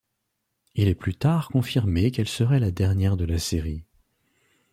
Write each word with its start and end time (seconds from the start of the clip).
Il 0.73 0.87
est 0.87 0.95
plus 0.95 1.13
tard 1.15 1.49
confirmé 1.49 2.09
qu'elle 2.09 2.27
serait 2.27 2.59
la 2.59 2.71
dernière 2.71 3.15
de 3.17 3.23
la 3.25 3.37
série. 3.37 3.83